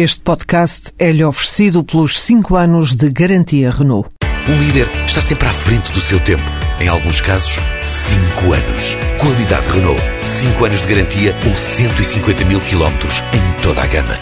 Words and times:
Este 0.00 0.20
podcast 0.20 0.92
é-lhe 0.96 1.24
oferecido 1.24 1.82
pelos 1.82 2.20
5 2.20 2.54
anos 2.54 2.94
de 2.94 3.08
garantia 3.08 3.68
Renault. 3.68 4.08
Um 4.48 4.56
líder 4.56 4.86
está 5.04 5.20
sempre 5.20 5.48
à 5.48 5.52
frente 5.52 5.90
do 5.90 6.00
seu 6.00 6.22
tempo. 6.22 6.44
Em 6.80 6.86
alguns 6.86 7.20
casos, 7.20 7.56
5 7.84 8.52
anos. 8.52 8.94
Qualidade 9.20 9.68
Renault. 9.68 10.00
5 10.22 10.64
anos 10.64 10.82
de 10.82 10.86
garantia 10.86 11.34
ou 11.44 11.56
150 11.56 12.44
mil 12.44 12.60
quilómetros 12.60 13.14
em 13.34 13.60
toda 13.60 13.82
a 13.82 13.86
gama. 13.88 14.14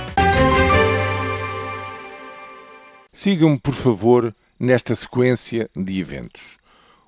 Sigam-me, 3.13 3.61
por 3.61 3.75
favor, 3.75 4.35
nesta 4.59 4.95
sequência 4.95 5.69
de 5.77 6.01
eventos. 6.01 6.57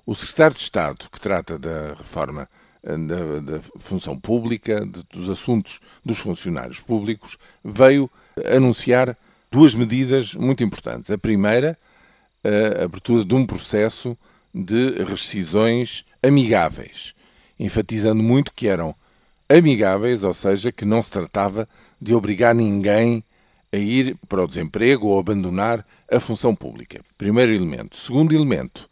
O 0.05 0.13
secretário 0.13 0.57
de 0.57 0.61
Estado, 0.61 1.09
que 1.11 1.19
trata 1.19 1.57
da 1.57 1.95
reforma 1.95 2.47
da, 2.83 3.39
da 3.39 3.61
função 3.77 4.19
pública, 4.19 4.85
de, 4.85 5.03
dos 5.11 5.29
assuntos 5.29 5.79
dos 6.03 6.17
funcionários 6.17 6.79
públicos, 6.79 7.37
veio 7.63 8.09
anunciar 8.53 9.17
duas 9.51 9.75
medidas 9.75 10.33
muito 10.35 10.63
importantes. 10.63 11.11
A 11.11 11.17
primeira, 11.17 11.77
a 12.43 12.83
abertura 12.83 13.25
de 13.25 13.35
um 13.35 13.45
processo 13.45 14.17
de 14.53 15.03
rescisões 15.03 16.05
amigáveis, 16.23 17.13
enfatizando 17.59 18.23
muito 18.23 18.53
que 18.53 18.67
eram 18.67 18.95
amigáveis, 19.47 20.23
ou 20.23 20.33
seja, 20.33 20.71
que 20.71 20.85
não 20.85 21.01
se 21.01 21.11
tratava 21.11 21.67
de 21.99 22.13
obrigar 22.13 22.53
ninguém 22.53 23.23
a 23.71 23.77
ir 23.77 24.17
para 24.27 24.43
o 24.43 24.47
desemprego 24.47 25.07
ou 25.07 25.19
abandonar 25.19 25.85
a 26.11 26.19
função 26.19 26.55
pública. 26.55 27.01
Primeiro 27.17 27.51
elemento. 27.53 27.97
Segundo 27.97 28.33
elemento, 28.33 28.87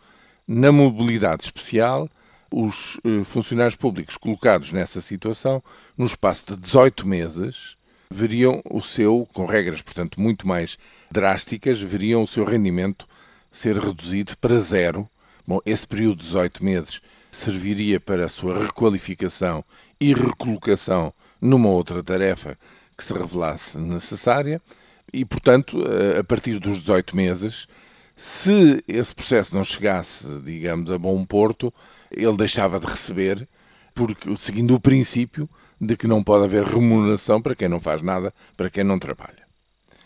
na 0.48 0.72
mobilidade 0.72 1.44
especial, 1.44 2.10
os 2.52 3.00
eh, 3.04 3.24
funcionários 3.24 3.76
públicos 3.76 4.18
colocados 4.18 4.72
nessa 4.72 5.02
situação, 5.02 5.62
no 5.98 6.06
espaço 6.06 6.48
de 6.48 6.58
18 6.58 7.08
meses, 7.08 7.78
veriam 8.10 8.62
o 8.70 8.82
seu, 8.82 9.28
com 9.34 9.46
regras, 9.46 9.82
portanto, 9.82 10.20
muito 10.20 10.48
mais 10.48 10.78
drásticas, 11.12 11.82
veriam 11.82 12.24
o 12.24 12.28
seu 12.28 12.46
rendimento 12.46 13.08
ser 13.52 13.78
reduzido 13.78 14.38
para 14.38 14.58
zero. 14.58 15.10
Bom, 15.46 15.60
esse 15.66 15.88
período 15.88 16.20
de 16.20 16.26
18 16.26 16.64
meses 16.64 17.02
serviria 17.32 18.00
para 18.00 18.26
a 18.26 18.30
sua 18.30 18.64
requalificação 18.64 19.64
e 20.00 20.14
recolocação 20.14 21.14
numa 21.40 21.70
outra 21.70 22.04
tarefa 22.04 22.58
que 22.98 23.04
se 23.04 23.14
revelasse 23.14 23.78
necessária 23.78 24.62
e, 25.14 25.24
portanto, 25.24 25.78
eh, 25.86 26.20
a 26.20 26.24
partir 26.24 26.60
dos 26.60 26.80
18 26.80 27.16
meses, 27.16 27.68
se 28.20 28.84
esse 28.88 29.14
processo 29.14 29.54
não 29.54 29.64
chegasse, 29.64 30.28
digamos, 30.42 30.90
a 30.90 30.98
bom 30.98 31.24
porto, 31.24 31.72
ele 32.10 32.36
deixava 32.36 32.80
de 32.80 32.88
receber, 32.88 33.48
porque 33.94 34.36
seguindo 34.38 34.74
o 34.74 34.80
princípio 34.80 35.48
de 35.80 35.96
que 35.96 36.08
não 36.08 36.24
pode 36.24 36.46
haver 36.46 36.64
remuneração 36.64 37.40
para 37.40 37.56
quem 37.56 37.70
não 37.70 37.80
faz 37.80 38.02
nada, 38.02 38.34
para 38.58 38.72
quem 38.72 38.84
não 38.84 38.98
trabalha. 38.98 39.46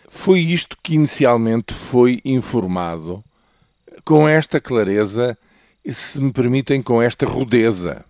Foi 0.09 0.41
isto 0.41 0.75
que 0.83 0.95
inicialmente 0.95 1.73
foi 1.73 2.19
informado 2.25 3.23
com 4.03 4.27
esta 4.27 4.59
clareza 4.59 5.37
e, 5.83 5.93
se 5.93 6.19
me 6.19 6.33
permitem, 6.33 6.81
com 6.81 7.01
esta 7.01 7.25
rudeza. 7.25 8.03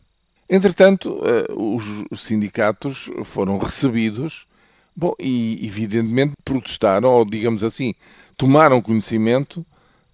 Entretanto, 0.50 1.22
eh, 1.24 1.54
os 1.56 2.20
sindicatos 2.22 3.12
foram 3.24 3.60
recebidos 3.60 4.48
bom, 4.96 5.14
e, 5.20 5.64
evidentemente, 5.64 6.34
protestaram, 6.44 7.08
ou 7.08 7.24
digamos 7.24 7.64
assim, 7.64 7.94
tomaram 8.36 8.82
conhecimento 8.82 9.64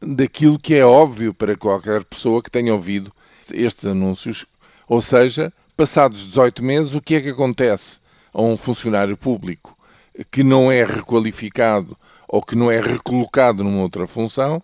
daquilo 0.01 0.59
que 0.59 0.75
é 0.75 0.85
óbvio 0.85 1.33
para 1.33 1.55
qualquer 1.55 2.03
pessoa 2.05 2.41
que 2.41 2.51
tenha 2.51 2.73
ouvido 2.73 3.11
estes 3.53 3.85
anúncios. 3.85 4.45
Ou 4.87 5.01
seja, 5.01 5.51
passados 5.75 6.19
18 6.27 6.63
meses, 6.63 6.93
o 6.93 7.01
que 7.01 7.15
é 7.15 7.21
que 7.21 7.29
acontece 7.29 7.99
a 8.33 8.41
um 8.41 8.57
funcionário 8.57 9.17
público 9.17 9.77
que 10.31 10.43
não 10.43 10.71
é 10.71 10.83
requalificado 10.83 11.97
ou 12.27 12.41
que 12.41 12.55
não 12.55 12.71
é 12.71 12.81
recolocado 12.81 13.63
numa 13.63 13.81
outra 13.81 14.07
função, 14.07 14.61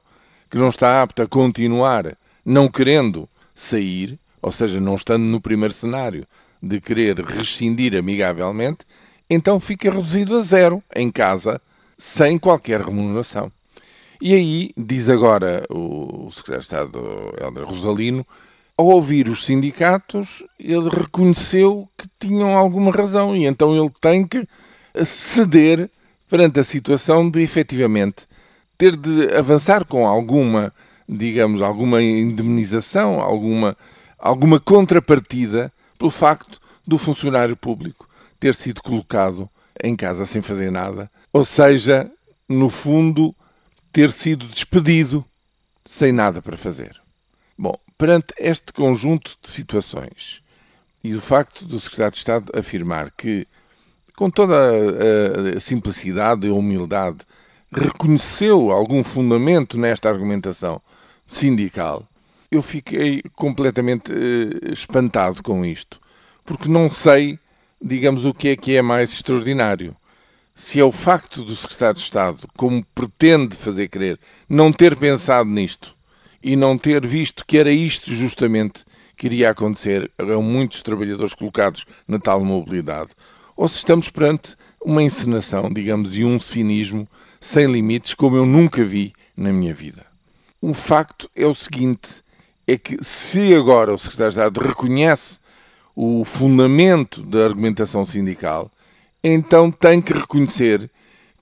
que 0.49 0.57
não 0.57 0.69
está 0.69 1.01
apto 1.01 1.21
a 1.21 1.27
continuar 1.27 2.17
não 2.45 2.67
querendo 2.67 3.29
sair, 3.55 4.19
ou 4.41 4.51
seja, 4.51 4.79
não 4.79 4.95
estando 4.95 5.23
no 5.23 5.39
primeiro 5.39 5.73
cenário 5.73 6.27
de 6.61 6.81
querer 6.81 7.19
rescindir 7.19 7.95
amigavelmente, 7.95 8.85
então 9.29 9.59
fica 9.59 9.91
reduzido 9.91 10.37
a 10.37 10.41
zero 10.41 10.83
em 10.95 11.11
casa, 11.11 11.61
sem 11.97 12.37
qualquer 12.37 12.81
remuneração. 12.81 13.51
E 14.25 14.33
aí, 14.33 14.71
diz 14.77 15.09
agora 15.09 15.65
o 15.69 16.31
secretário 16.31 16.59
de 16.59 16.63
Estado 16.63 17.33
Helder 17.41 17.65
Rosalino, 17.65 18.25
ao 18.77 18.85
ouvir 18.85 19.27
os 19.27 19.43
sindicatos, 19.43 20.41
ele 20.57 20.87
reconheceu 20.87 21.89
que 21.97 22.07
tinham 22.17 22.57
alguma 22.57 22.89
razão 22.89 23.35
e 23.35 23.45
então 23.45 23.75
ele 23.75 23.91
tem 23.99 24.25
que 24.25 24.47
ceder 25.03 25.91
perante 26.29 26.57
a 26.57 26.63
situação 26.63 27.29
de 27.29 27.41
efetivamente 27.41 28.25
ter 28.77 28.95
de 28.95 29.35
avançar 29.35 29.83
com 29.83 30.07
alguma, 30.07 30.73
digamos, 31.05 31.61
alguma 31.61 32.01
indemnização, 32.01 33.19
alguma, 33.19 33.75
alguma 34.17 34.57
contrapartida 34.57 35.69
pelo 35.99 36.09
facto 36.09 36.61
do 36.87 36.97
funcionário 36.97 37.57
público 37.57 38.07
ter 38.39 38.55
sido 38.55 38.81
colocado 38.81 39.49
em 39.83 39.97
casa 39.97 40.25
sem 40.25 40.41
fazer 40.41 40.71
nada, 40.71 41.11
ou 41.33 41.43
seja, 41.43 42.09
no 42.47 42.69
fundo, 42.69 43.35
ter 43.93 44.11
sido 44.11 44.47
despedido 44.47 45.23
sem 45.85 46.11
nada 46.11 46.41
para 46.41 46.57
fazer. 46.57 46.99
Bom, 47.57 47.75
perante 47.97 48.33
este 48.39 48.73
conjunto 48.73 49.37
de 49.39 49.49
situações 49.49 50.41
e 51.03 51.13
o 51.13 51.21
facto 51.21 51.63
do 51.65 51.79
Secretário 51.79 52.11
de 52.11 52.17
Estado 52.17 52.51
afirmar 52.57 53.11
que, 53.11 53.47
com 54.15 54.31
toda 54.31 54.55
a, 54.55 55.57
a 55.57 55.59
simplicidade 55.59 56.47
e 56.47 56.49
a 56.49 56.53
humildade, 56.53 57.19
reconheceu 57.71 58.71
algum 58.71 59.03
fundamento 59.03 59.79
nesta 59.79 60.09
argumentação 60.09 60.81
sindical, 61.27 62.07
eu 62.49 62.61
fiquei 62.61 63.21
completamente 63.35 64.11
eh, 64.11 64.71
espantado 64.71 65.41
com 65.41 65.65
isto, 65.65 65.99
porque 66.45 66.69
não 66.69 66.89
sei, 66.89 67.39
digamos, 67.81 68.25
o 68.25 68.33
que 68.33 68.49
é 68.49 68.55
que 68.55 68.75
é 68.75 68.81
mais 68.81 69.11
extraordinário. 69.11 69.95
Se 70.55 70.79
é 70.79 70.83
o 70.83 70.91
facto 70.91 71.43
do 71.43 71.55
Secretário 71.55 71.95
de 71.95 72.03
Estado, 72.03 72.47
como 72.55 72.85
pretende 72.93 73.57
fazer 73.57 73.87
crer, 73.87 74.19
não 74.47 74.71
ter 74.71 74.95
pensado 74.95 75.49
nisto 75.49 75.97
e 76.43 76.55
não 76.55 76.77
ter 76.77 77.05
visto 77.07 77.43
que 77.43 77.57
era 77.57 77.71
isto 77.71 78.13
justamente 78.13 78.85
que 79.17 79.25
iria 79.25 79.49
acontecer 79.49 80.11
a 80.19 80.39
muitos 80.39 80.83
trabalhadores 80.83 81.33
colocados 81.33 81.85
na 82.07 82.19
tal 82.19 82.45
mobilidade, 82.45 83.13
ou 83.55 83.67
se 83.67 83.77
estamos 83.77 84.09
perante 84.09 84.55
uma 84.79 85.01
encenação, 85.01 85.73
digamos, 85.73 86.15
e 86.17 86.23
um 86.23 86.39
cinismo 86.39 87.07
sem 87.41 87.65
limites 87.65 88.13
como 88.13 88.37
eu 88.37 88.45
nunca 88.45 88.85
vi 88.85 89.11
na 89.35 89.51
minha 89.51 89.73
vida. 89.73 90.05
O 90.61 90.71
facto 90.73 91.27
é 91.35 91.47
o 91.47 91.55
seguinte, 91.55 92.23
é 92.67 92.77
que 92.77 93.03
se 93.03 93.55
agora 93.55 93.91
o 93.91 93.97
Secretário 93.97 94.33
de 94.33 94.39
Estado 94.39 94.61
reconhece 94.61 95.39
o 95.95 96.23
fundamento 96.23 97.23
da 97.23 97.43
argumentação 97.45 98.05
sindical, 98.05 98.71
então 99.23 99.71
tem 99.71 100.01
que 100.01 100.13
reconhecer 100.13 100.89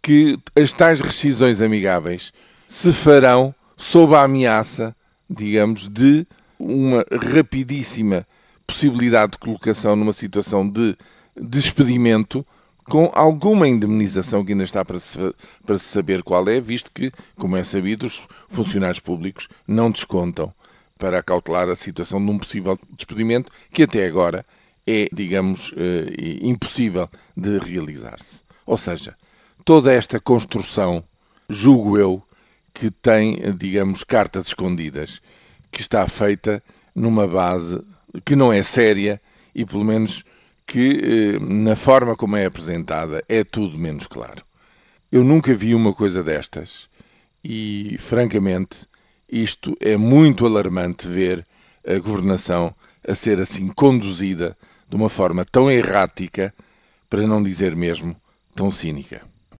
que 0.01 0.37
as 0.55 0.71
tais 0.73 1.01
rescisões 1.01 1.61
amigáveis 1.61 2.31
se 2.67 2.93
farão 2.93 3.53
sob 3.75 4.15
a 4.15 4.23
ameaça, 4.23 4.95
digamos, 5.29 5.87
de 5.87 6.25
uma 6.59 7.05
rapidíssima 7.11 8.25
possibilidade 8.67 9.33
de 9.33 9.37
colocação 9.39 9.95
numa 9.95 10.13
situação 10.13 10.67
de 10.69 10.95
despedimento 11.35 12.45
com 12.85 13.11
alguma 13.13 13.67
indemnização 13.67 14.43
que 14.43 14.51
ainda 14.51 14.63
está 14.63 14.83
para 14.83 14.99
se, 14.99 15.17
para 15.65 15.77
se 15.77 15.85
saber 15.85 16.23
qual 16.23 16.47
é, 16.49 16.59
visto 16.59 16.91
que, 16.91 17.11
como 17.35 17.55
é 17.55 17.63
sabido, 17.63 18.05
os 18.05 18.21
funcionários 18.47 18.99
públicos 18.99 19.47
não 19.67 19.91
descontam 19.91 20.53
para 20.97 21.19
acautelar 21.19 21.69
a 21.69 21.75
situação 21.75 22.23
de 22.23 22.31
um 22.31 22.37
possível 22.37 22.77
despedimento 22.91 23.51
que 23.71 23.83
até 23.83 24.05
agora 24.05 24.45
é, 24.87 25.07
digamos, 25.13 25.73
eh, 25.77 26.39
impossível 26.41 27.09
de 27.35 27.57
realizar-se. 27.59 28.43
Ou 28.65 28.77
seja, 28.77 29.15
toda 29.63 29.93
esta 29.93 30.19
construção, 30.19 31.03
julgo 31.49 31.97
eu, 31.97 32.23
que 32.73 32.89
tem, 32.89 33.37
digamos, 33.57 34.03
cartas 34.03 34.47
escondidas, 34.47 35.21
que 35.71 35.81
está 35.81 36.07
feita 36.07 36.63
numa 36.95 37.27
base 37.27 37.81
que 38.25 38.35
não 38.35 38.51
é 38.51 38.61
séria 38.63 39.21
e, 39.53 39.65
pelo 39.65 39.83
menos, 39.83 40.23
que 40.65 41.35
eh, 41.35 41.39
na 41.39 41.75
forma 41.75 42.15
como 42.15 42.35
é 42.35 42.45
apresentada 42.45 43.23
é 43.27 43.43
tudo 43.43 43.77
menos 43.77 44.07
claro. 44.07 44.43
Eu 45.11 45.23
nunca 45.23 45.53
vi 45.53 45.75
uma 45.75 45.93
coisa 45.93 46.23
destas 46.23 46.89
e, 47.43 47.97
francamente, 47.99 48.87
isto 49.29 49.75
é 49.79 49.97
muito 49.97 50.45
alarmante 50.45 51.07
ver 51.07 51.45
a 51.87 51.97
governação 51.97 52.73
a 53.07 53.15
ser 53.15 53.39
assim 53.39 53.67
conduzida 53.67 54.57
de 54.89 54.95
uma 54.95 55.09
forma 55.09 55.45
tão 55.45 55.71
errática, 55.71 56.53
para 57.09 57.25
não 57.27 57.41
dizer 57.41 57.75
mesmo 57.75 58.15
tão 58.55 58.69
cínica. 58.69 59.21